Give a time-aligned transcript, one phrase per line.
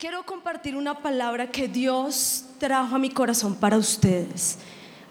[0.00, 4.56] Quiero compartir una palabra que Dios trajo a mi corazón para ustedes.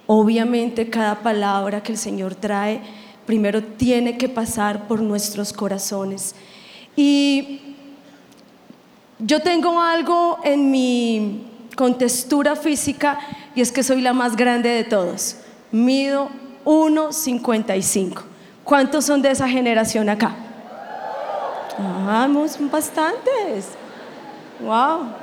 [0.08, 2.82] Obviamente cada palabra que el Señor trae
[3.28, 6.34] primero tiene que pasar por nuestros corazones.
[6.96, 7.76] Y
[9.20, 11.46] yo tengo algo en mi
[11.76, 13.20] contextura física
[13.54, 15.36] y es que soy la más grande de todos.
[15.72, 16.32] Mido
[16.66, 18.24] 1,55.
[18.64, 20.36] ¿Cuántos son de esa generación acá?
[21.78, 23.79] Vamos, bastantes.
[24.60, 25.14] Wow.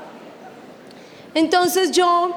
[1.34, 2.34] Entonces yo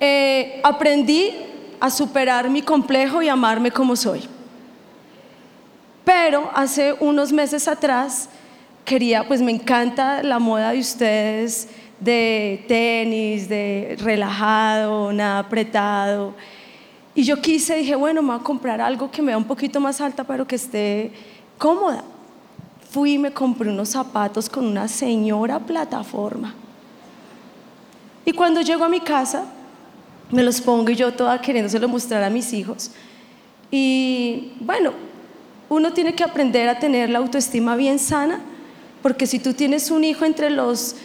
[0.00, 1.32] eh, aprendí
[1.78, 4.28] a superar mi complejo y amarme como soy.
[6.04, 8.28] Pero hace unos meses atrás
[8.84, 11.68] quería, pues me encanta la moda de ustedes
[12.00, 16.34] de tenis, de relajado, nada apretado.
[17.14, 19.80] Y yo quise, dije, bueno, me voy a comprar algo que me vea un poquito
[19.80, 21.12] más alta, pero que esté
[21.58, 22.02] cómoda
[22.90, 26.54] fui y me compré unos zapatos con una señora plataforma.
[28.24, 29.44] Y cuando llego a mi casa,
[30.30, 32.90] me los pongo y yo toda queriéndoselo mostrar a mis hijos.
[33.70, 34.92] Y bueno,
[35.68, 38.40] uno tiene que aprender a tener la autoestima bien sana,
[39.02, 40.96] porque si tú tienes un hijo entre los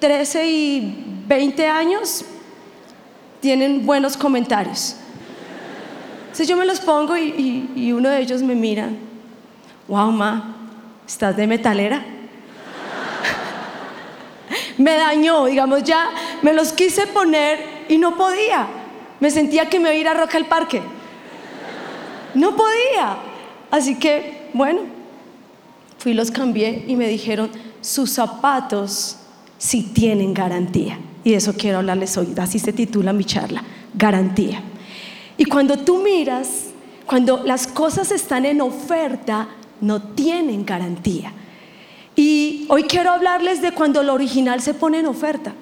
[0.00, 2.24] 13 y 20 años,
[3.40, 4.96] tienen buenos comentarios.
[6.22, 8.90] Entonces yo me los pongo y, y uno de ellos me mira,
[9.88, 10.57] wow, ma,
[11.08, 12.04] ¿estás de metalera?
[14.76, 16.10] me dañó, digamos, ya
[16.42, 18.68] me los quise poner y no podía.
[19.18, 20.80] Me sentía que me iba a ir a Roca al Parque.
[22.34, 23.16] No podía.
[23.70, 24.82] Así que, bueno,
[25.98, 29.16] fui, los cambié y me dijeron, sus zapatos
[29.56, 30.98] sí tienen garantía.
[31.24, 32.34] Y de eso quiero hablarles hoy.
[32.38, 33.64] Así se titula mi charla,
[33.94, 34.62] garantía.
[35.36, 36.66] Y cuando tú miras,
[37.06, 39.48] cuando las cosas están en oferta,
[39.80, 41.32] no tienen garantía.
[42.16, 45.52] Y hoy quiero hablarles de cuando lo original se pone en oferta.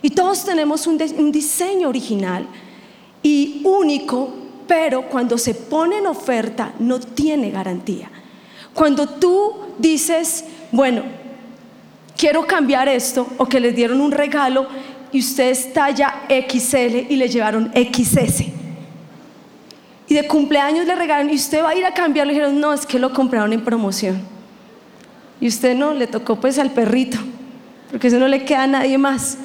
[0.00, 0.96] Y todos tenemos un,
[1.32, 2.46] diseño original
[3.22, 4.32] y único,
[4.66, 8.10] pero cuando se pone en oferta no tiene garantía.
[8.72, 11.02] Cuando tú dices, bueno,
[12.16, 14.68] quiero cambiar esto, o que les dieron un regalo
[15.10, 18.57] y ustedes talla XL y le llevaron XS
[20.08, 22.72] y de cumpleaños le regalaron y usted va a ir a cambiar, le dijeron, no,
[22.72, 24.22] es que lo compraron en promoción.
[25.40, 27.18] Y usted no, le tocó pues al perrito,
[27.90, 29.38] porque eso no le queda a nadie más.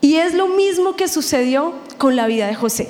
[0.00, 2.88] Y es lo mismo que sucedió con la vida de José.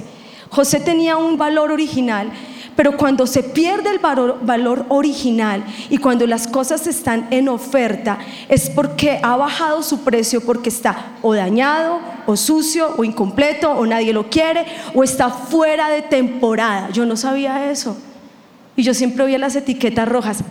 [0.50, 2.30] José tenía un valor original
[2.76, 8.70] pero cuando se pierde el valor, original y cuando las cosas están en oferta, es
[8.70, 14.12] porque ha bajado su precio porque está o dañado, o sucio, o incompleto, o nadie
[14.12, 16.91] lo quiere, o está fuera de temporada.
[16.91, 17.97] Yo no sabía eso.
[18.76, 20.44] Y yo siempre oía las etiquetas rojas.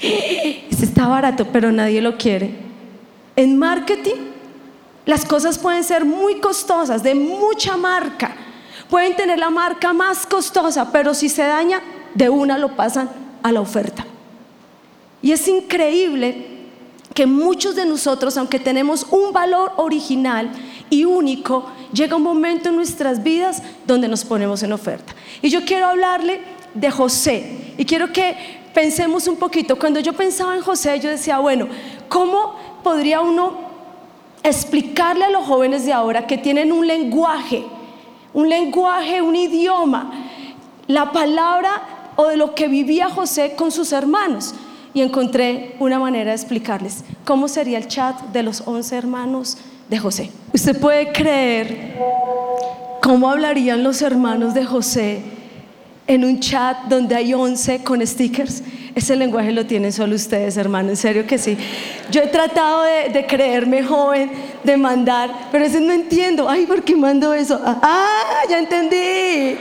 [0.00, 2.56] Este está barato, pero nadie lo quiere.
[3.36, 4.16] En marketing,
[5.06, 8.34] las cosas pueden ser muy costosas, de mucha marca
[8.90, 11.82] Pueden tener la marca más costosa, pero si se daña,
[12.14, 13.10] de una lo pasan
[13.42, 14.06] a la oferta.
[15.20, 16.58] Y es increíble
[17.14, 20.50] que muchos de nosotros, aunque tenemos un valor original
[20.88, 25.14] y único, llega un momento en nuestras vidas donde nos ponemos en oferta.
[25.42, 26.40] Y yo quiero hablarle
[26.74, 27.74] de José.
[27.76, 28.36] Y quiero que
[28.72, 29.76] pensemos un poquito.
[29.78, 31.68] Cuando yo pensaba en José, yo decía, bueno,
[32.08, 33.68] ¿cómo podría uno
[34.42, 37.64] explicarle a los jóvenes de ahora que tienen un lenguaje
[38.38, 40.12] un lenguaje, un idioma,
[40.86, 44.54] la palabra o de lo que vivía José con sus hermanos.
[44.94, 49.58] Y encontré una manera de explicarles cómo sería el chat de los once hermanos
[49.90, 50.30] de José.
[50.54, 51.96] Usted puede creer
[53.02, 55.20] cómo hablarían los hermanos de José
[56.06, 58.62] en un chat donde hay once con stickers.
[58.98, 61.56] Ese lenguaje lo tienen solo ustedes, hermano, en serio que sí.
[62.10, 64.28] Yo he tratado de, creerme joven,
[64.64, 66.48] de mandar, pero veces no entiendo.
[66.48, 67.60] Ay, ¿por qué mando eso?
[67.64, 69.56] Ah, ya entendí.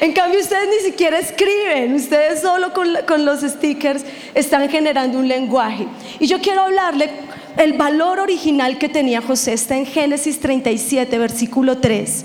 [0.00, 5.28] En cambio, ustedes ni siquiera escriben, ustedes solo con, con, los stickers están generando un
[5.28, 5.86] lenguaje.
[6.18, 7.08] Y yo quiero hablarle,
[7.56, 12.24] el valor original que tenía José está en Génesis 37, versículo 3.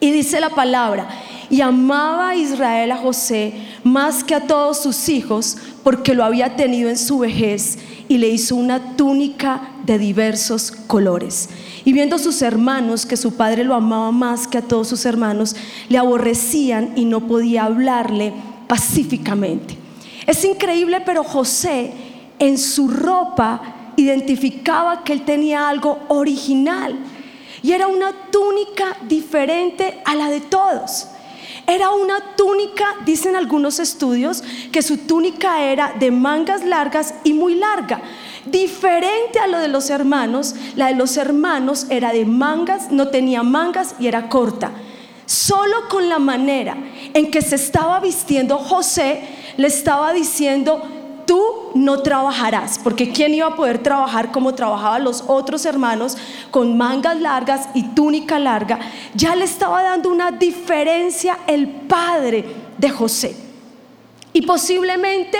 [0.00, 1.06] Y dice la palabra,
[1.50, 6.56] y amaba a Israel a José más que a todos sus hijos porque lo había
[6.56, 11.48] tenido en su vejez y le hizo una túnica de diversos colores.
[11.84, 15.54] Y viendo sus hermanos que su padre lo amaba más que a todos sus hermanos,
[15.88, 18.32] le aborrecían y no podía hablarle
[18.66, 19.76] pacíficamente.
[20.26, 21.92] Es increíble, pero José
[22.38, 26.98] en su ropa identificaba que él tenía algo original
[27.62, 31.08] y era una túnica diferente a la de todos.
[31.66, 34.42] Era una túnica, dicen algunos estudios,
[34.72, 38.02] que su túnica era de mangas largas y muy larga.
[38.44, 43.42] Diferente a lo de los hermanos, la de los hermanos era de mangas, no tenía
[43.42, 44.72] mangas y era corta.
[45.26, 46.76] Solo con la manera
[47.14, 49.22] en que se estaba vistiendo José,
[49.56, 50.82] le estaba diciendo,
[51.26, 56.16] tú no trabajarás, porque ¿quién iba a poder trabajar como trabajaban los otros hermanos
[56.50, 58.80] con mangas largas y túnica larga?
[59.14, 62.44] Ya le estaba dando una diferencia el padre
[62.78, 63.36] de José.
[64.32, 65.38] Y posiblemente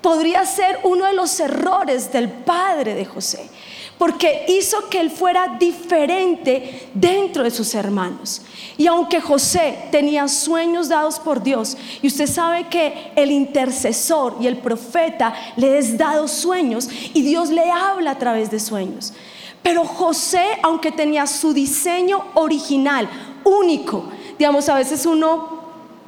[0.00, 3.50] podría ser uno de los errores del padre de José
[3.98, 8.42] porque hizo que él fuera diferente dentro de sus hermanos.
[8.76, 14.46] Y aunque José tenía sueños dados por Dios, y usted sabe que el intercesor y
[14.46, 19.14] el profeta le es dado sueños y Dios le habla a través de sueños.
[19.62, 23.08] Pero José, aunque tenía su diseño original,
[23.44, 24.04] único,
[24.38, 25.55] digamos, a veces uno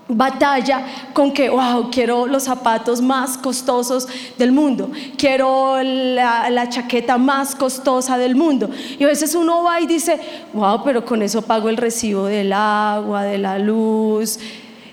[0.08, 4.08] batalla con que, wow, quiero los zapatos más costosos
[4.38, 8.70] del mundo, quiero la, chaqueta más costosa del mundo.
[8.98, 10.18] Y a veces uno va y dice,
[10.52, 14.38] wow, pero con eso pago el recibo del agua, de la luz.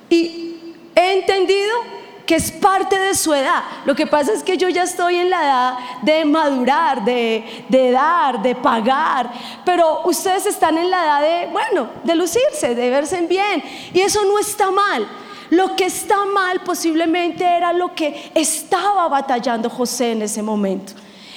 [0.10, 0.56] Y
[0.96, 1.95] he entendido
[2.26, 3.64] que es parte de su edad.
[3.86, 8.42] Lo que pasa es que yo ya estoy en la edad de madurar, de, dar,
[8.42, 9.32] de pagar,
[9.64, 13.64] pero ustedes están en la edad de, bueno, de lucirse, de verse bien,
[13.94, 15.08] y eso no está mal.
[15.52, 20.94] Lo que está mal posiblemente era lo que estaba batallando José en ese momento.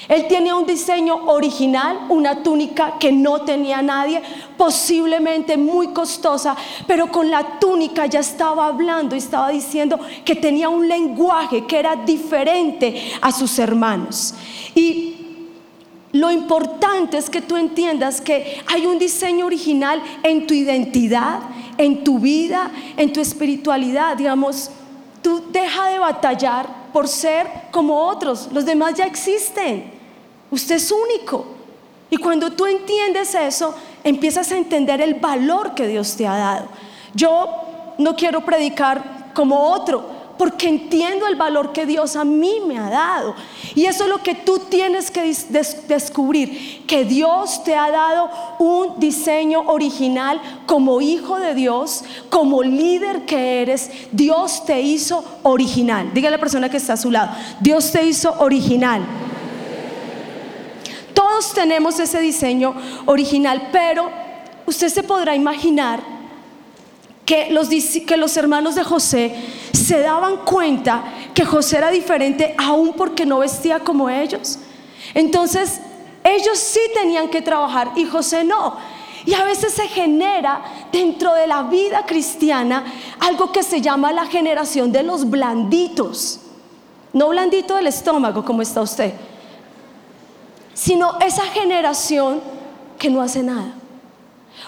[0.09, 4.23] Él tenía un diseño original, una túnica que no tenía nadie,
[4.57, 6.57] posiblemente muy costosa,
[6.87, 11.79] pero con la túnica ya estaba hablando y estaba diciendo que tenía un lenguaje que
[11.79, 14.35] era diferente a sus hermanos.
[14.75, 15.15] Y
[16.13, 21.41] lo importante es que tú entiendas que hay un diseño original en tu identidad,
[21.77, 24.17] en tu vida, en tu espiritualidad.
[24.17, 24.71] Digamos,
[25.21, 28.49] tú deja de batallar por ser como otros.
[28.53, 29.98] Los demás ya existen.
[30.51, 31.47] Usted es único.
[32.11, 36.69] Y cuando tú entiendes eso, empiezas a entender el valor que Dios te ha dado.
[37.15, 42.79] Yo no quiero predicar como otro, porque entiendo el valor que Dios a mí me
[42.79, 43.35] ha dado.
[43.75, 45.35] Y eso es lo que tú tienes que
[45.89, 53.27] descubrir, que Dios te ha dado un diseño original como hijo de Dios, como líder
[53.27, 56.11] que eres, Dios te hizo original.
[56.15, 59.03] Diga a la persona que está a su lado, Dios te hizo original.
[61.19, 62.77] Todos tenemos ese diseño
[63.07, 64.09] original, pero
[64.67, 66.01] usted se podrá imaginar
[67.27, 67.69] que los,
[68.07, 69.35] que los hermanos de José
[69.73, 71.03] se daban cuenta
[71.35, 74.61] que José era diferente aún porque no vestía como ellos.
[75.13, 75.81] Entonces,
[76.23, 78.77] ellos sí tenían que trabajar y José no.
[79.27, 80.63] Y a veces se genera
[80.93, 82.85] dentro de la vida cristiana
[83.19, 86.43] algo que se llama la generación de los blanditos.
[87.13, 89.15] No blandito del estómago como está usted,
[90.79, 92.41] sino esa generación
[93.01, 93.73] que no hace nada.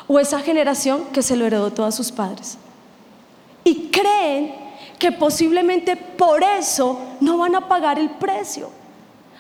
[0.09, 2.59] O esa generación que se lo heredó todos sus padres.
[3.63, 4.57] Y creen
[4.99, 8.71] que posiblemente por eso no van a pagar el precio.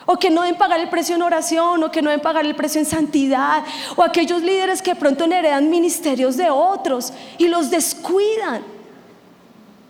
[0.06, 2.54] O que no deben pagar el precio en oración, o que no deben pagar el
[2.54, 3.64] precio en santidad,
[3.96, 8.62] o aquellos líderes que pronto heredan ministerios de otros y los descuidan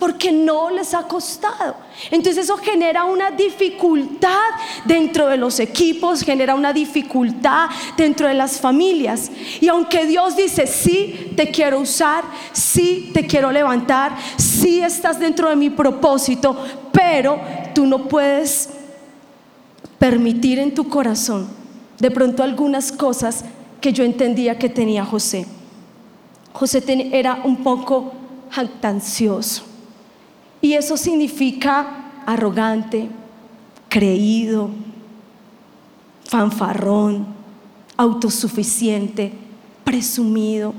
[0.00, 1.76] porque no les ha costado.
[2.10, 4.48] Entonces eso genera una dificultad
[4.86, 9.30] dentro de los equipos, genera una dificultad dentro de las familias.
[9.60, 15.50] Y aunque Dios dice, sí, te quiero usar, sí, te quiero levantar, sí estás dentro
[15.50, 16.56] de mi propósito,
[16.90, 17.38] pero
[17.74, 18.70] tú no puedes
[19.98, 21.46] permitir en tu corazón
[21.98, 23.44] de pronto algunas cosas
[23.82, 25.46] que yo entendía que tenía José.
[26.54, 26.82] José
[27.12, 28.14] era un poco
[28.50, 29.69] jactancioso
[30.60, 33.08] y eso significa arrogante,
[33.88, 34.70] creído,
[36.24, 37.26] fanfarrón,
[37.96, 39.32] autosuficiente,
[39.84, 40.74] presumido.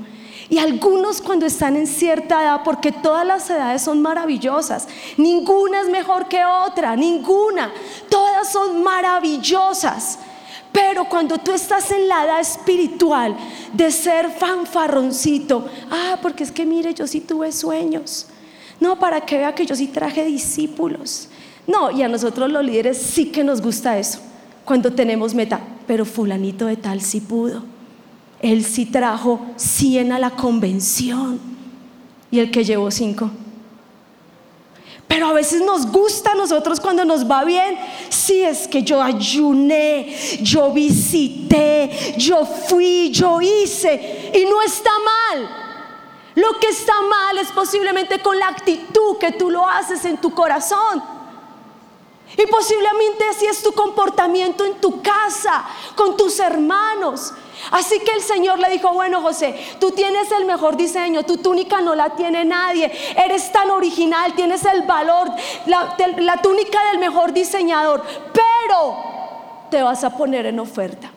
[0.48, 5.88] Y algunos cuando están en cierta edad, porque todas las edades son maravillosas, ninguna es
[5.88, 7.72] mejor que otra, ninguna,
[8.08, 10.18] todas son maravillosas.
[10.72, 13.36] Pero cuando tú estás en la edad espiritual
[13.74, 18.26] de ser fanfarroncito, ah, porque es que mire, yo sí tuve sueños.
[18.82, 21.28] No, para que vea que yo sí traje discípulos.
[21.68, 24.18] No, y a nosotros los líderes sí que nos gusta eso,
[24.64, 25.60] cuando tenemos meta.
[25.86, 27.62] Pero fulanito de tal sí pudo.
[28.40, 31.38] Él sí trajo 100 a la convención
[32.28, 33.30] y el que llevó 5.
[35.06, 37.76] Pero a veces nos gusta a nosotros cuando nos va bien.
[38.08, 40.12] Sí, es que yo ayuné,
[40.42, 44.32] yo visité, yo fui, yo hice.
[44.34, 45.61] Y no está mal.
[46.34, 50.34] Lo que está mal es posiblemente con la actitud que tú lo haces en tu
[50.34, 51.02] corazón.
[52.36, 57.34] Y posiblemente así es tu comportamiento en tu casa, con tus hermanos.
[57.70, 61.82] Así que el Señor le dijo, bueno José, tú tienes el mejor diseño, tu túnica
[61.82, 62.90] no la tiene nadie,
[63.22, 65.30] eres tan original, tienes el valor,
[65.66, 68.96] la, la túnica del mejor diseñador, pero
[69.70, 71.10] te vas a poner en oferta.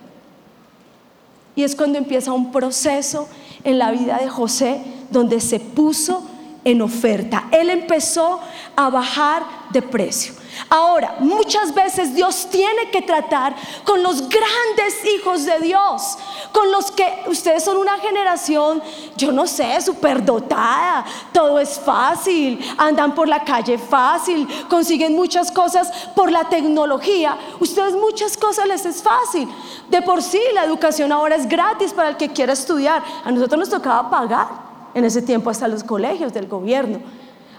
[1.56, 3.30] Y es cuando empieza un proceso
[3.64, 4.84] en la vida de José
[5.16, 6.24] donde se puso
[6.66, 7.46] en oferta.
[7.52, 8.42] Él empezó
[8.76, 10.34] a bajar de precio.
[10.70, 16.18] Ahora, muchas veces Dios tiene que tratar con los grandes hijos de Dios,
[16.52, 18.82] con los que ustedes son una generación,
[19.16, 25.92] yo no sé, superdotada, todo es fácil, andan por la calle fácil, consiguen muchas cosas
[26.16, 27.38] por la tecnología.
[27.60, 29.48] Ustedes muchas cosas les es fácil.
[29.90, 33.04] De por sí la educación ahora es gratis para el que quiera estudiar.
[33.24, 34.65] A nosotros nos tocaba pagar
[34.96, 37.00] en ese tiempo hasta los colegios del gobierno.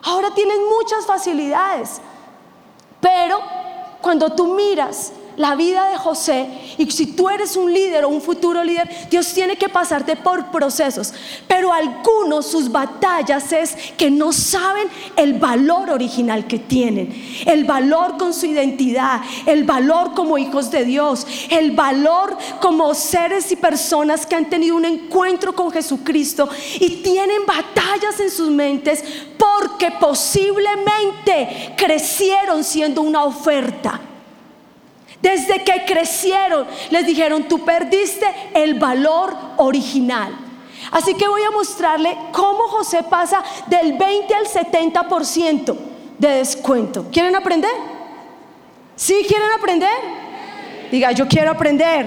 [0.02, 2.00] Ahora tienen muchas facilidades.
[3.00, 3.38] Pero
[4.00, 8.20] cuando tú miras la vida de José y si tú eres un líder o un
[8.20, 11.12] futuro líder, Dios tiene que pasarte por procesos.
[11.46, 17.14] Pero algunos sus batallas es que no saben el valor original que tienen,
[17.46, 23.50] el valor con su identidad, el valor como hijos de Dios, el valor como seres
[23.52, 26.48] y personas que han tenido un encuentro con Jesucristo
[26.80, 29.04] y tienen batallas en sus mentes
[29.38, 34.00] porque posiblemente crecieron siendo una oferta.
[35.22, 40.32] Desde que crecieron, les dijeron, tú perdiste el valor original.
[40.90, 45.76] Así que voy a mostrarle cómo José pasa del 20 al 70%
[46.18, 47.06] de descuento.
[47.10, 47.70] ¿Quieren aprender?
[48.94, 49.90] ¿Sí quieren aprender?
[50.90, 52.06] Diga, yo quiero aprender.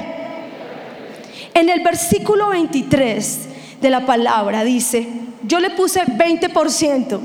[1.53, 3.39] En el versículo 23
[3.81, 5.07] de la palabra dice,
[5.43, 7.19] yo le puse 20%.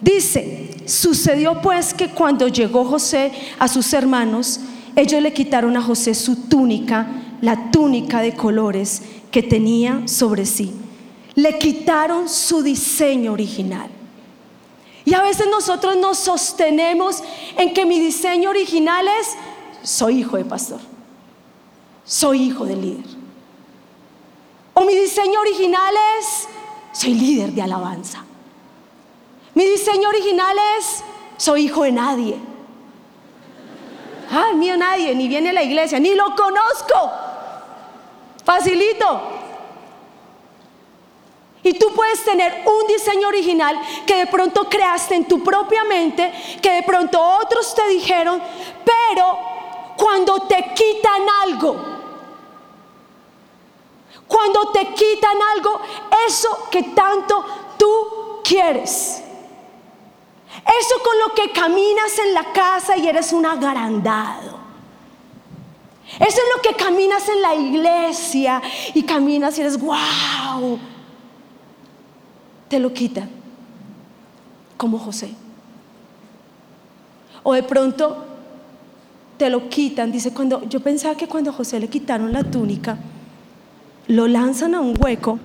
[0.00, 4.60] Dice, sucedió pues que cuando llegó José a sus hermanos,
[4.96, 7.06] ellos le quitaron a José su túnica,
[7.42, 10.72] la túnica de colores que tenía sobre sí.
[11.34, 13.90] Le quitaron su diseño original.
[15.04, 17.22] Y a veces nosotros nos sostenemos
[17.58, 19.36] en que mi diseño original es,
[19.82, 20.80] soy hijo de pastor,
[22.04, 23.04] soy hijo de líder.
[24.72, 26.48] O mi diseño original es,
[26.98, 28.24] soy líder de alabanza.
[29.54, 31.02] Mi diseño original es,
[31.36, 32.55] soy hijo de nadie.
[34.30, 37.12] Ah, mío nadie, ni viene a la iglesia, ni lo conozco.
[38.44, 39.20] Facilito.
[41.62, 46.32] Y tú puedes tener un diseño original que de pronto creaste en tu propia mente,
[46.62, 48.40] que de pronto otros te dijeron,
[48.84, 49.38] pero
[49.96, 51.76] cuando te quitan algo,
[54.28, 55.80] cuando te quitan algo,
[56.28, 57.44] eso que tanto
[57.76, 59.24] tú quieres,
[60.64, 64.56] eso con lo que caminas en la casa y eres un agrandado.
[66.14, 68.62] Eso es lo que caminas en la iglesia
[68.94, 70.78] y caminas y eres wow.
[72.68, 73.28] Te lo quitan,
[74.76, 75.34] como José.
[77.42, 78.24] O de pronto
[79.36, 80.10] te lo quitan.
[80.10, 82.98] Dice, cuando yo pensaba que cuando a José le quitaron la túnica,
[84.08, 85.38] lo lanzan a un hueco,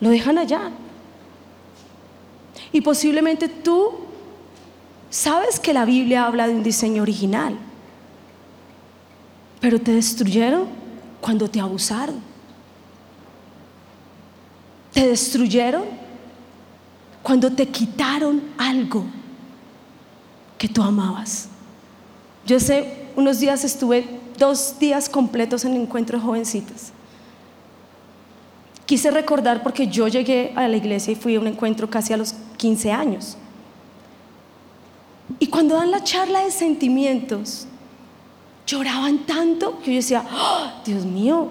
[0.00, 0.70] lo dejan allá.
[2.72, 3.92] Y posiblemente tú
[5.10, 7.56] sabes que la Biblia habla de un diseño original,
[9.60, 10.66] pero te destruyeron
[11.20, 12.20] cuando te abusaron.
[14.92, 15.84] Te destruyeron
[17.22, 19.04] cuando te quitaron algo
[20.56, 21.48] que tú amabas.
[22.46, 24.08] Yo sé, unos días estuve
[24.38, 26.92] dos días completos en el encuentro de jovencitas.
[28.86, 32.16] Quise recordar porque yo llegué a la iglesia y fui a un encuentro casi a
[32.16, 33.38] los 15 años.
[35.38, 37.66] Y cuando dan la charla de sentimientos,
[38.66, 41.48] lloraban tanto que yo decía, ¡Oh, Dios mío,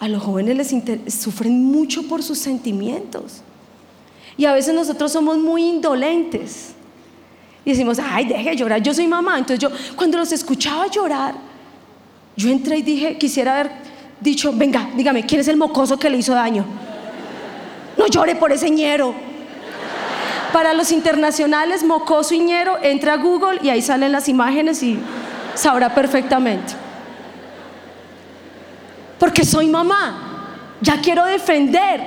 [0.00, 3.40] a los jóvenes les sufren mucho por sus sentimientos.
[4.36, 6.74] Y a veces nosotros somos muy indolentes.
[7.64, 9.38] Y decimos, ay, deje de llorar, yo soy mamá.
[9.38, 11.36] Entonces yo, cuando los escuchaba llorar,
[12.36, 13.72] yo entré y dije, quisiera haber
[14.20, 16.64] dicho, venga, dígame, ¿quién es el mocoso que le hizo daño?
[17.96, 19.14] No llore por ese ñero.
[20.54, 24.96] Para los internacionales, mocoso y ñero, entra a Google y ahí salen las imágenes y
[25.56, 26.74] sabrá perfectamente.
[29.18, 30.46] Porque soy mamá,
[30.80, 32.00] ya quiero defender.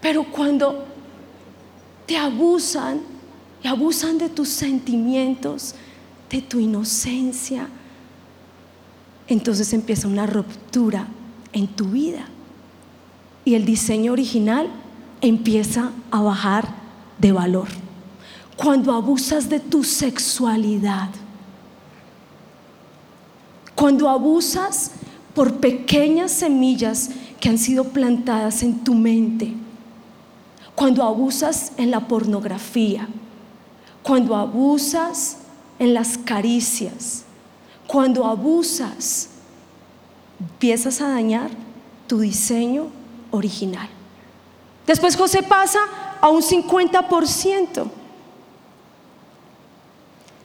[0.00, 0.86] Pero cuando
[2.06, 3.02] te abusan
[3.62, 5.74] y abusan de tus sentimientos,
[6.30, 7.68] de tu inocencia,
[9.28, 11.06] entonces empieza una ruptura
[11.52, 12.24] en tu vida.
[13.44, 14.70] y el diseño original
[15.22, 16.74] empieza a bajar
[17.18, 17.68] de valor.
[18.56, 21.08] Cuando abusas de tu sexualidad,
[23.74, 24.90] cuando abusas
[25.34, 27.10] por pequeñas semillas
[27.40, 29.54] que han sido plantadas en tu mente,
[30.74, 33.08] cuando abusas en la pornografía,
[34.02, 35.38] cuando abusas
[35.78, 37.24] en las caricias,
[37.86, 39.28] cuando abusas,
[40.40, 41.50] empiezas a dañar
[42.06, 42.88] tu diseño
[43.30, 43.88] original.
[44.86, 45.80] Después José pasa
[46.20, 47.84] a un 50%.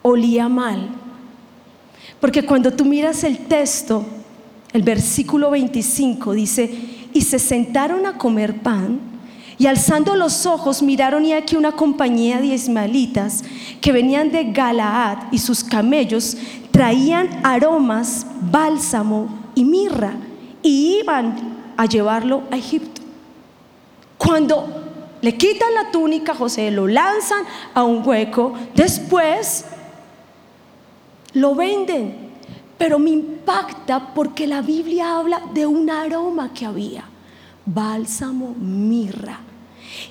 [0.02, 0.90] Olía mal.
[2.20, 4.06] Porque cuando tú miras el texto,
[4.74, 9.00] el versículo 25 dice, y se sentaron a comer pan,
[9.60, 13.44] y alzando los ojos miraron y aquí una compañía de ismaelitas
[13.82, 16.38] que venían de Galaad y sus camellos
[16.70, 20.14] traían aromas, bálsamo y mirra
[20.62, 22.97] y iban a llevarlo a Egipto.
[24.28, 24.68] Cuando
[25.22, 29.64] le quitan la túnica José, lo lanzan a un hueco, después
[31.32, 32.28] lo venden.
[32.78, 37.06] Pero me impacta porque la Biblia habla de un aroma que había,
[37.66, 39.40] bálsamo, mirra.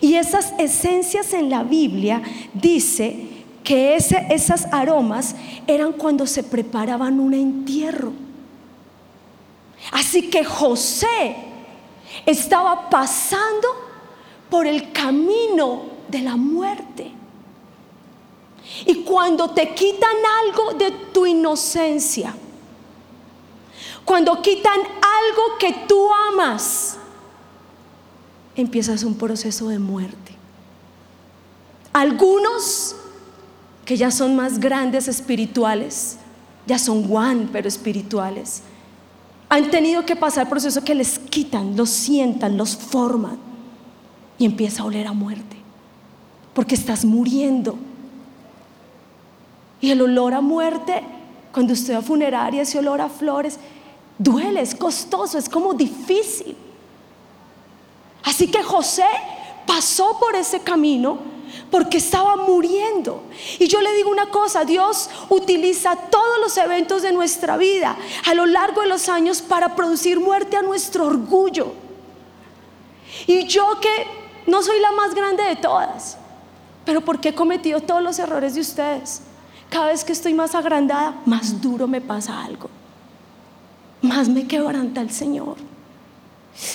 [0.00, 2.22] Y esas esencias en la Biblia
[2.54, 8.14] dice que ese, esas aromas eran cuando se preparaban un entierro.
[9.92, 11.36] Así que José
[12.24, 13.85] estaba pasando
[14.50, 17.12] por el camino de la muerte.
[18.84, 22.34] Y cuando te quitan algo de tu inocencia,
[24.04, 26.96] cuando quitan algo que tú amas,
[28.54, 30.34] empiezas un proceso de muerte.
[31.92, 32.96] Algunos
[33.84, 36.18] que ya son más grandes espirituales,
[36.66, 38.62] ya son one, pero espirituales,
[39.48, 43.45] han tenido que pasar el proceso que les quitan, los sientan, los forman
[44.38, 45.56] y empieza a oler a muerte,
[46.54, 47.76] porque estás muriendo.
[49.80, 51.02] Y el olor a muerte,
[51.52, 53.58] cuando usted va a funeraria, ese olor a flores,
[54.18, 56.56] duele, es costoso, es como difícil.
[58.24, 59.04] Así que José
[59.66, 61.18] pasó por ese camino
[61.70, 63.22] porque estaba muriendo.
[63.58, 67.96] Y yo le digo una cosa, Dios utiliza todos los eventos de nuestra vida
[68.26, 71.72] a lo largo de los años para producir muerte a nuestro orgullo.
[73.26, 74.06] Y yo que
[74.46, 76.16] no soy la más grande de todas,
[76.84, 79.22] pero porque he cometido todos los errores de ustedes.
[79.68, 82.70] Cada vez que estoy más agrandada, más duro me pasa algo.
[84.02, 85.56] Más me quebranta el Señor.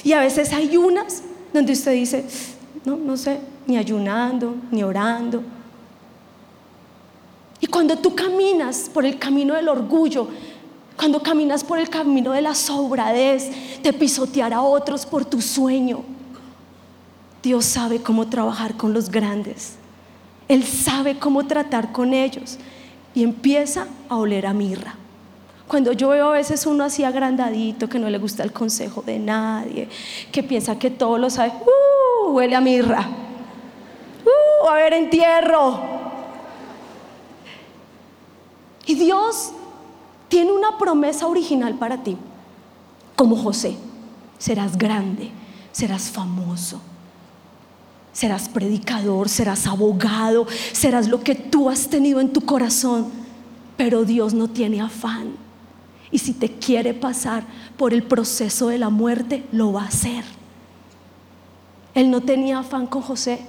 [0.03, 2.25] Y a veces hay unas donde usted dice,
[2.83, 5.41] no, no sé, ni ayunando, ni orando.
[7.59, 10.27] Y cuando tú caminas por el camino del orgullo,
[10.97, 16.03] cuando caminas por el camino de la sobradez, de pisotear a otros por tu sueño,
[17.43, 19.75] Dios sabe cómo trabajar con los grandes.
[20.47, 22.57] Él sabe cómo tratar con ellos.
[23.13, 24.95] Y empieza a oler a mirra.
[25.67, 29.19] Cuando yo veo a veces uno así agrandadito, que no le gusta el consejo de
[29.19, 29.87] nadie,
[30.31, 32.31] que piensa que todo lo sabe, ¡uh!
[32.31, 33.07] huele a mirra.
[34.25, 34.67] ¡uh!
[34.67, 35.79] a ver entierro.
[38.85, 39.53] Y Dios
[40.27, 42.17] tiene una promesa original para ti,
[43.15, 43.77] como José.
[44.37, 45.31] Serás grande,
[45.71, 46.81] serás famoso,
[48.13, 53.07] serás predicador, serás abogado, serás lo que tú has tenido en tu corazón.
[53.77, 55.33] Pero Dios no tiene afán
[56.11, 57.45] y si te quiere pasar
[57.77, 60.23] por el proceso de la muerte, lo va a hacer.
[61.93, 63.39] Él no tenía afán con José.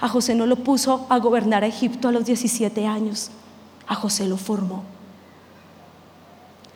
[0.00, 3.30] A José no lo puso a gobernar a Egipto a los 17 años.
[3.86, 4.84] A José lo formó.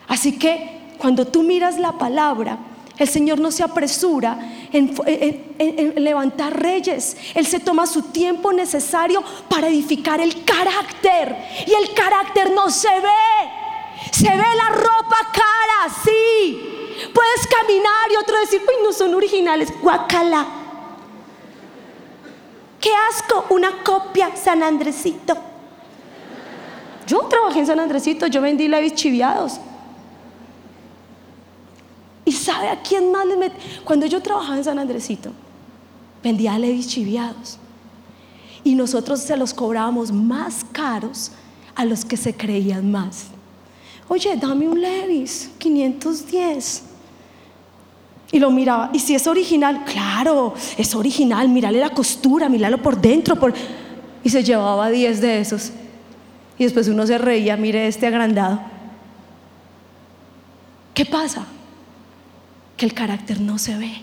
[0.08, 2.58] Así que cuando tú miras la palabra,
[2.98, 4.38] el Señor no se apresura
[4.72, 4.94] en,
[6.02, 7.16] levantar reyes.
[7.34, 11.36] Él se toma su tiempo necesario para edificar el carácter.
[11.66, 14.10] Y el carácter no se ve.
[14.12, 16.72] Se ve la ropa cara, sí.
[17.12, 20.46] Puedes caminar y otro decir, uy, no son originales, guacala.
[22.80, 25.36] Qué asco, una copia San Andresito.
[27.06, 29.60] Yo trabajé en San Andresito, yo vendí levis chiviados.
[32.26, 33.56] ¿Y sabe a quién más le metí?
[33.84, 35.30] Cuando yo trabajaba en San Andresito,
[36.22, 37.58] vendía levis chiviados.
[38.64, 41.30] Y nosotros se los cobrábamos más caros
[41.74, 43.28] a los que se creían más
[44.08, 46.82] oye, dame un Levis, 510.
[48.32, 53.00] Y lo miraba, y si es original, claro, es original, mírale la costura, míralo por
[53.00, 53.36] dentro.
[54.24, 55.72] Y se llevaba 10 de esos.
[56.58, 58.60] Y después uno se reía, mire este agrandado.
[60.94, 61.46] ¿Qué pasa?
[62.76, 64.02] Que el carácter no se ve.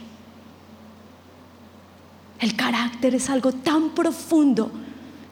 [2.39, 4.71] El carácter es algo tan profundo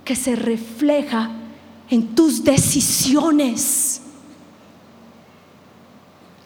[0.06, 1.30] que se refleja
[1.90, 4.02] en tus decisiones.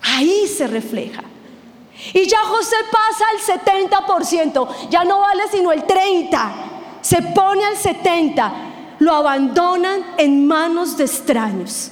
[0.01, 1.23] Ahí se refleja.
[2.13, 6.51] Y ya José pasa al 70%, ya no vale sino el 30%,
[7.01, 8.51] se pone al 70%,
[8.99, 11.91] lo abandonan en manos de extraños.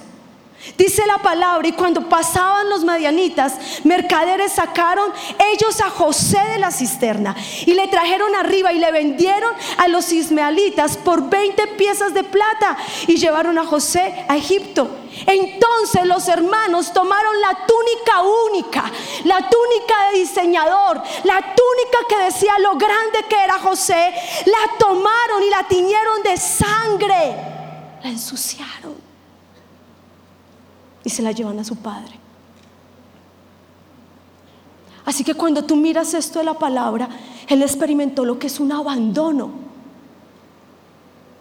[0.77, 5.11] Dice la palabra, y cuando pasaban los madianitas, mercaderes sacaron
[5.51, 10.11] ellos a José de la cisterna y le trajeron arriba y le vendieron a los
[10.13, 14.89] ismaelitas por 20 piezas de plata y llevaron a José a Egipto.
[15.27, 18.91] Entonces los hermanos tomaron la túnica única,
[19.25, 24.13] la túnica de diseñador, la túnica que decía lo grande que era José,
[24.45, 27.35] la tomaron y la tiñeron de sangre,
[28.01, 29.02] la ensuciaron
[31.03, 32.19] y se la llevan a su padre.
[35.05, 37.09] Así que cuando tú miras esto de la palabra,
[37.47, 39.51] él experimentó lo que es un abandono.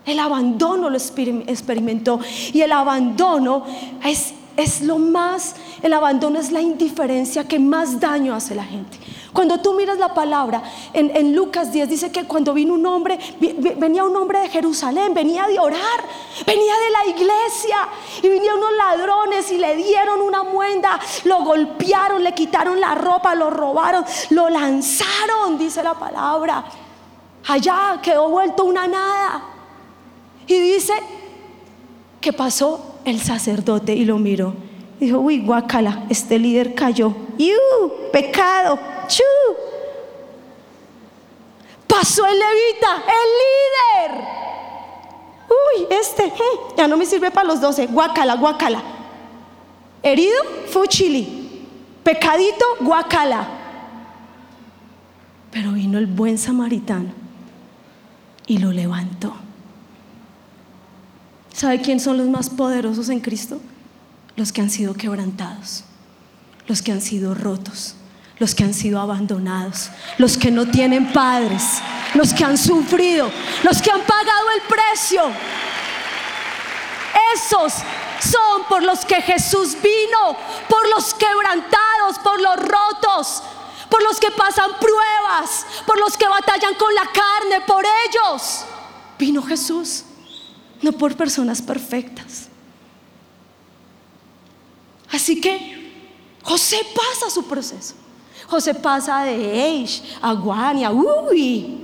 [0.05, 2.18] El abandono lo experimentó.
[2.53, 3.64] Y el abandono
[4.05, 8.64] es, es lo más, el abandono es la indiferencia que más daño hace a la
[8.64, 8.98] gente.
[9.33, 13.18] Cuando tú miras la palabra, en, Lucas 10 dice que cuando vino un hombre,
[13.79, 15.81] venía un hombre de Jerusalén, venía de orar,
[16.47, 17.77] venía de la iglesia
[18.23, 23.35] y vinieron unos ladrones y le dieron una muenda, lo golpearon, le quitaron la ropa,
[23.35, 26.64] lo robaron, lo lanzaron, dice la palabra.
[27.49, 29.45] Allá quedó vuelto una nada.
[30.47, 30.92] Y dice
[32.21, 34.55] que pasó el sacerdote y lo miró.
[35.01, 37.14] Dijo, uy, guacala, este líder cayó.
[37.38, 37.55] ¡Yu!
[38.12, 38.91] Pecado.
[39.12, 39.22] ¡Chu!
[41.87, 44.25] Pasó el levita, el líder.
[45.48, 47.87] Uy, este, eh, ya no me sirve para los doce.
[47.87, 48.83] Guacala, guacala.
[50.03, 51.68] Herido, fuchili.
[52.03, 53.46] Pecadito, guacala.
[55.51, 57.12] Pero vino el buen samaritano
[58.46, 59.35] y lo levantó.
[61.53, 63.61] ¿Sabe quién son los más poderosos en Cristo?
[64.37, 65.85] Los que han sido quebrantados,
[66.66, 67.96] los que han sido rotos,
[68.42, 71.62] los que han sido abandonados, los que no tienen padres,
[72.12, 73.31] los que han sufrido,
[73.62, 75.22] los que han pagado el precio.
[77.37, 77.72] Esos
[78.20, 80.37] son por los que Jesús vino,
[80.68, 83.44] por los quebrantados, por los rotos,
[83.88, 88.64] por los que pasan pruebas, por los que batallan con la carne, por ellos.
[89.20, 90.02] Vino Jesús,
[90.83, 92.48] no por personas perfectas.
[95.12, 95.92] Así que
[96.42, 98.02] José pasa su proceso.
[98.53, 101.79] José pasa de Eish a Guania, uy.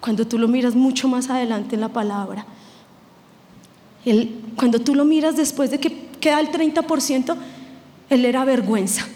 [0.00, 2.44] Cuando tú lo miras mucho más adelante en la palabra,
[4.56, 7.36] cuando tú lo miras después de que queda el 30%,
[8.10, 9.06] él era vergüenza.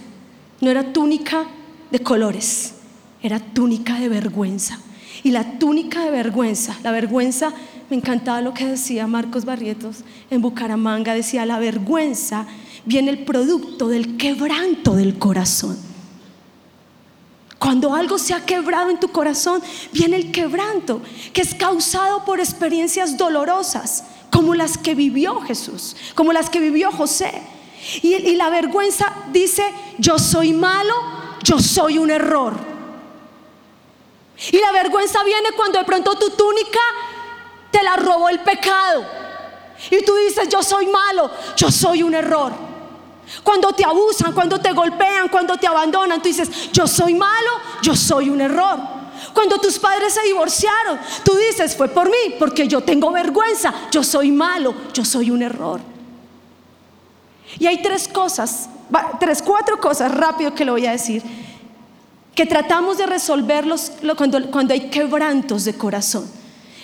[0.60, 1.46] No era túnica
[1.90, 2.76] de colores,
[3.20, 4.78] era túnica de vergüenza.
[5.24, 7.52] Y la túnica de vergüenza, la vergüenza,
[7.90, 12.46] me encantaba lo que decía Marcos Barrietos en Bucaramanga, decía, la vergüenza
[12.84, 15.78] viene el producto del quebranto del corazón.
[17.60, 19.62] Cuando algo se ha quebrado en tu corazón,
[19.92, 21.02] viene el quebranto,
[21.34, 26.90] que es causado por experiencias dolorosas, como las que vivió Jesús, como las que vivió
[26.90, 27.30] José.
[28.02, 29.62] Y, la vergüenza dice,
[29.98, 30.94] yo soy malo,
[31.42, 32.54] yo soy un error.
[34.52, 36.80] Y la vergüenza viene cuando de pronto tu túnica
[37.70, 39.04] te la robó el pecado.
[39.90, 42.69] Y tú dices, yo soy malo, yo soy un error.
[43.42, 47.50] Cuando te abusan, cuando te golpean, cuando te abandonan, tú dices, yo soy malo,
[47.82, 48.78] yo soy un error.
[49.32, 54.02] Cuando tus padres se divorciaron, tú dices, fue por mí, porque yo tengo vergüenza, yo
[54.02, 55.80] soy malo, yo soy un error.
[57.58, 58.68] Y hay tres cosas,
[59.18, 61.22] tres, cuatro cosas rápido que le voy a decir,
[62.34, 66.30] que tratamos de resolverlos cuando, cuando hay quebrantos de corazón.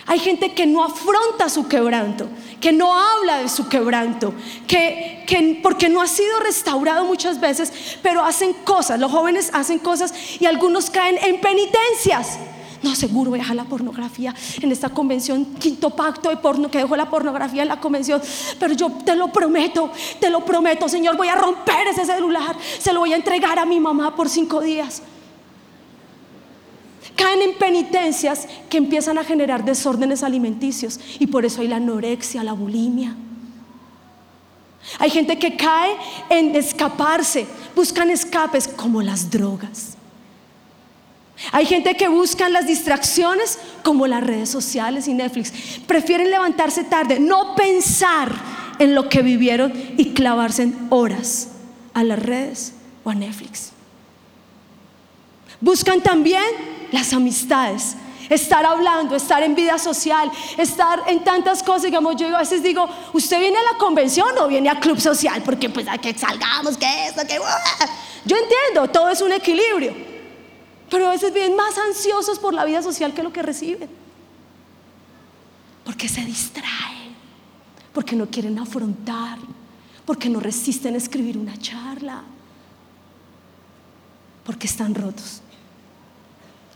[0.07, 2.29] Hay gente que no afronta su quebranto,
[2.67, 4.35] que no habla de su quebranto,
[4.67, 10.13] que, porque no ha sido restaurado muchas veces, pero hacen cosas, los jóvenes hacen cosas
[10.41, 12.41] y algunos caen en penitencias.
[12.83, 16.97] No, seguro voy a la pornografía en esta convención, quinto pacto de porno, que dejó
[16.97, 18.21] la pornografía en la convención.
[18.59, 22.93] Pero yo te lo prometo, te lo prometo, Señor, voy a romper ese celular, se
[22.93, 25.03] lo voy a entregar a mi mamá por cinco días
[27.17, 32.45] caen en penitencias que empiezan a generar desórdenes alimenticios y por eso hay la anorexia,
[32.45, 33.17] la bulimia.
[34.99, 35.97] Hay gente que cae
[36.31, 39.97] en escaparse, buscan escapes como las drogas.
[41.53, 45.53] Hay gente que buscan las distracciones como las redes sociales y Netflix.
[45.87, 48.33] Prefieren levantarse tarde, no pensar
[48.79, 51.49] en lo que vivieron y clavarse en horas
[51.93, 52.73] a las redes
[53.05, 53.73] o a Netflix.
[55.61, 56.45] Buscan también
[56.97, 57.97] las amistades
[58.29, 61.85] estar hablando, estar en vida social, estar en tantas cosas.
[61.85, 65.43] Digamos, yo a veces digo, ¿usted viene a la convención o viene a club social?
[65.43, 67.39] Porque pues a que salgamos, que esto, que...
[68.25, 69.95] Yo entiendo, todo es un equilibrio.
[70.91, 73.89] Pero a veces vienen más ansiosos por la vida social que lo que reciben.
[75.85, 77.15] Porque se distraen,
[77.93, 79.39] porque no quieren afrontar,
[80.05, 82.23] porque no resisten escribir una charla,
[84.45, 85.43] porque están rotos.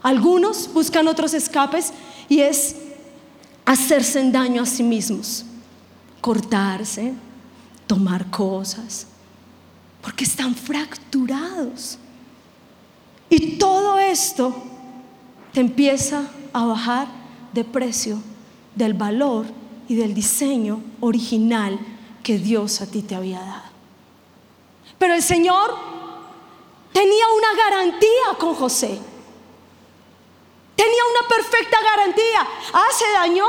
[0.03, 1.93] Algunos buscan otros escapes
[2.27, 2.75] y es
[3.65, 5.45] hacerse daño a sí mismos,
[6.19, 7.13] cortarse,
[7.85, 9.07] tomar cosas,
[10.01, 11.97] porque están fracturados.
[13.29, 14.53] Y todo esto
[15.53, 17.07] te empieza a bajar
[17.53, 18.19] de precio
[18.75, 19.45] del valor
[19.87, 21.79] y del diseño original
[22.23, 23.71] que Dios a ti te había dado.
[24.97, 25.75] Pero el Señor
[26.93, 28.99] tenía una garantía con José.
[30.81, 32.47] Tenía una perfecta garantía.
[32.73, 33.45] Ah, se dañó.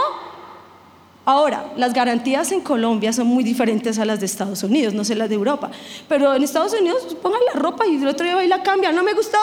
[1.24, 5.14] Ahora, las garantías en Colombia son muy diferentes a las de Estados Unidos, no sé
[5.14, 5.70] las de Europa.
[6.10, 8.92] Pero en Estados Unidos pongan la ropa y el otro día va y la cambia.
[8.92, 9.38] No me gustó.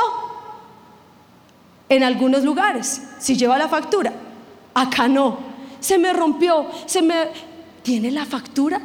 [1.88, 4.13] En algunos lugares, si lleva la factura.
[4.75, 5.39] Acá no.
[5.80, 7.30] Se me rompió, se me...
[7.82, 8.80] ¿Tiene la factura?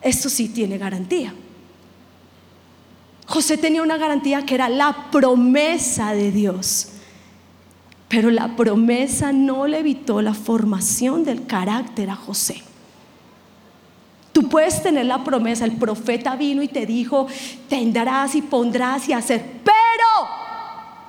[0.00, 1.34] Esto sí tiene garantía.
[3.26, 6.90] José tenía una garantía que era la promesa de Dios.
[8.10, 12.60] Pero la promesa no le evitó la formación del carácter a José.
[14.32, 17.28] Tú puedes tener la promesa, el profeta vino y te dijo,
[17.68, 20.28] tendrás y pondrás y hacer, pero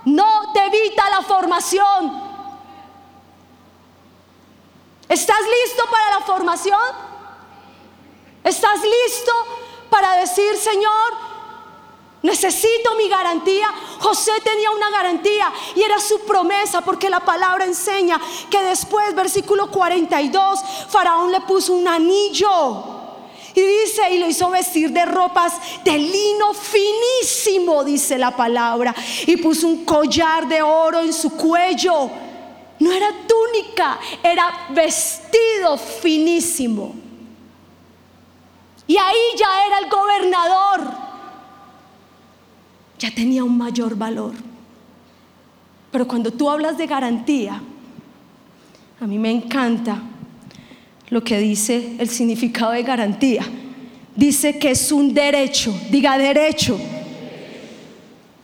[0.05, 2.21] no te evita la formación.
[5.09, 6.79] ¿Estás listo para la formación?
[8.43, 9.31] ¿Estás listo
[9.89, 11.30] para decir, Señor,
[12.23, 13.67] Necesito mi garantía.
[13.99, 19.71] José tenía una garantía y era su promesa porque la palabra enseña que después, versículo
[19.71, 22.99] 42, Faraón le puso un anillo.
[23.53, 25.53] Y dice, y lo hizo vestir de ropas
[25.83, 28.95] de lino finísimo, dice la palabra.
[29.25, 32.09] Y puso un collar de oro en su cuello.
[32.79, 36.95] No era túnica, era vestido finísimo.
[38.87, 41.10] Y ahí ya era el gobernador
[43.01, 44.33] ya tenía un mayor valor.
[45.91, 47.59] Pero cuando tú hablas de garantía,
[48.99, 49.99] a mí me encanta
[51.09, 53.43] lo que dice el significado de garantía.
[54.15, 56.79] Dice que es un derecho, diga derecho.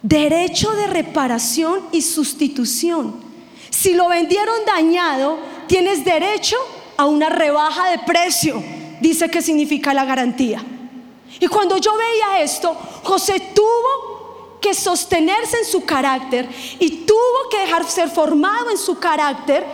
[0.02, 3.14] Derecho de reparación y sustitución.
[3.70, 6.58] Si lo vendieron dañado, tienes derecho
[6.98, 8.64] a una rebaja de precio.
[9.02, 10.64] Dice que significa la garantía.
[11.40, 14.17] Y cuando yo veía esto, José tuvo
[14.62, 19.66] que sostenerse en su carácter y tuvo que dejar ser formado en su carácter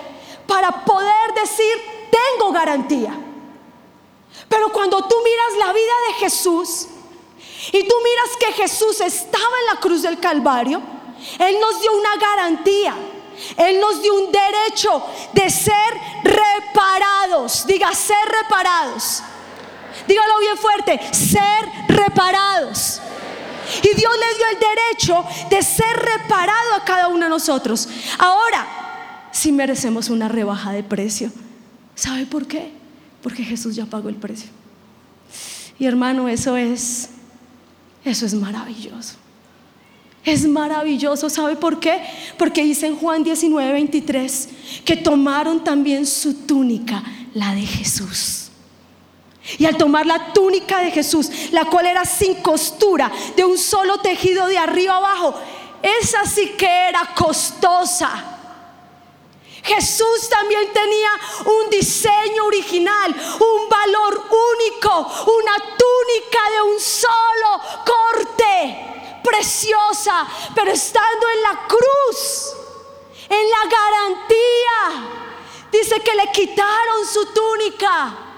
[0.47, 3.13] para poder decir, tengo garantía.
[4.49, 6.87] Pero cuando tú miras la vida de Jesús
[7.71, 10.81] y tú miras que Jesús estaba en la cruz del Calvario,
[11.39, 12.95] Él nos dio una garantía.
[13.57, 15.73] Él nos dio un derecho de ser
[16.23, 17.65] reparados.
[17.65, 19.23] Diga, ser reparados.
[20.07, 23.01] Dígalo bien fuerte, ser reparados.
[23.81, 27.87] Y Dios le dio el derecho de ser reparado a cada uno de nosotros.
[28.19, 28.83] Ahora,
[29.33, 31.31] si merecemos una rebaja de precio.
[31.95, 32.71] ¿Sabe por qué?
[33.21, 34.49] Porque Jesús ya pagó el precio.
[35.79, 37.09] Y hermano, eso es,
[38.05, 39.15] eso es maravilloso.
[40.23, 41.99] Es maravilloso, ¿sabe por qué?
[42.37, 44.49] Porque dice en Juan 19, 23
[44.85, 48.42] que tomaron también su túnica, la de Jesús.
[49.57, 53.99] Y al tomar la túnica de Jesús, la cual era sin costura, de un solo
[53.99, 55.35] tejido de arriba abajo,
[55.81, 58.39] esa sí que era costosa.
[59.63, 61.09] Jesús también tenía
[61.45, 71.29] un diseño original, un valor único, una túnica de un solo corte, preciosa, pero estando
[71.29, 72.53] en la cruz,
[73.29, 75.09] en la garantía,
[75.71, 78.32] dice que le quitaron su túnica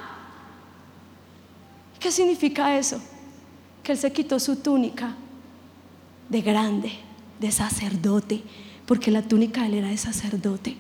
[2.06, 3.02] ¿Qué significa eso?
[3.82, 5.15] Que él se quitó su túnica
[6.30, 6.91] de grande,
[7.39, 8.44] de sacerdote,
[8.86, 10.76] porque la túnica de él era de sacerdote,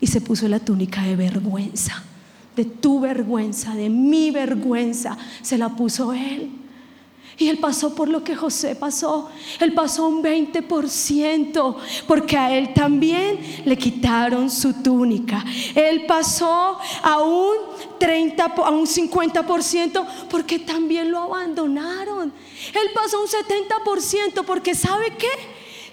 [0.00, 2.02] y se puso la túnica de vergüenza,
[2.54, 6.50] de tu vergüenza, de mi vergüenza, se la puso él.
[7.38, 9.28] Y él pasó por lo que José pasó.
[9.60, 15.44] Él pasó un 20%, porque a él también le quitaron su túnica.
[15.74, 17.54] Él pasó a un
[17.98, 22.32] 30, a un 50%, porque también lo abandonaron.
[22.72, 25.28] Él pasó un 70%, porque ¿sabe qué?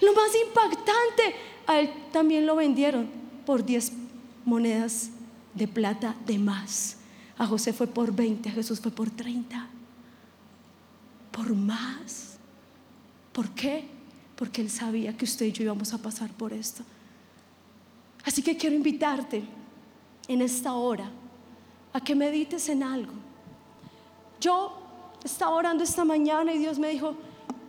[0.00, 3.08] Lo más impactante, A él también lo vendieron
[3.46, 3.92] por 10
[4.44, 5.10] monedas
[5.54, 6.96] de plata de más.
[7.38, 9.68] A José fue por 20, a Jesús fue por 30.
[11.42, 12.36] Por más.
[13.32, 13.84] ¿Por qué?
[14.36, 16.84] Porque él sabía que usted y yo íbamos a pasar por esto.
[18.24, 19.42] Así que quiero invitarte
[20.28, 21.10] en esta hora
[21.92, 23.12] a que medites en algo.
[24.40, 24.78] Yo
[25.24, 27.16] estaba orando esta mañana y Dios me dijo,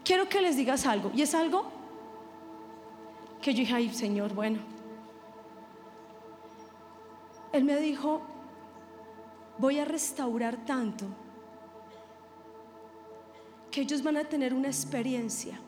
[0.06, 1.12] quiero que les digas algo.
[1.16, 1.66] Y es algo
[3.42, 4.60] que yo dije, ay Señor, bueno.
[7.52, 8.22] Él me dijo,
[9.58, 11.06] voy a restaurar tanto
[13.74, 15.60] que ellos van a tener una experiencia.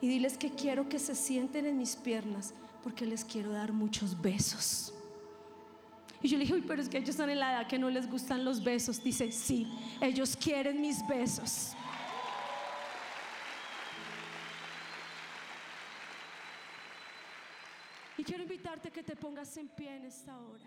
[0.00, 4.18] Y diles que quiero que se sienten en mis piernas porque les quiero dar muchos
[4.18, 4.94] besos.
[6.22, 7.90] Y yo le dije, Uy, pero es que ellos están en la edad que no
[7.90, 9.04] les gustan los besos.
[9.04, 11.74] Dice, sí, ellos quieren mis besos.
[18.16, 20.64] Y quiero invitarte a que te pongas en pie en esta hora.